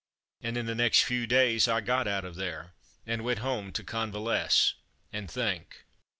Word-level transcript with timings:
And 0.41 0.57
in 0.57 0.65
the 0.65 0.73
next 0.73 1.03
few 1.03 1.27
days 1.27 1.67
I 1.67 1.79
got 1.79 2.07
out 2.07 2.25
of 2.25 2.33
there, 2.33 2.73
and 3.05 3.23
went 3.23 3.37
home 3.37 3.71
to 3.73 3.83
convalesce 3.83 4.73
and 5.13 5.29
think. 5.29 5.85